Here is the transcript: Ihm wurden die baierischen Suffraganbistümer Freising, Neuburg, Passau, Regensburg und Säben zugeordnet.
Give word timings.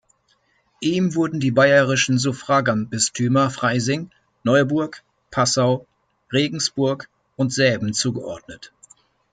Ihm 0.79 1.13
wurden 1.13 1.39
die 1.39 1.51
baierischen 1.51 2.17
Suffraganbistümer 2.17 3.51
Freising, 3.51 4.09
Neuburg, 4.41 5.03
Passau, 5.29 5.85
Regensburg 6.33 7.07
und 7.35 7.53
Säben 7.53 7.93
zugeordnet. 7.93 8.71